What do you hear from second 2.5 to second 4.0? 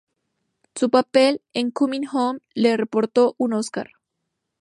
le reportó un Óscar.